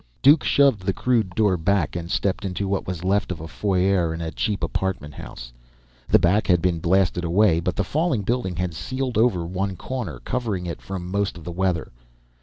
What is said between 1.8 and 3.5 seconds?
and stepped into what was left of a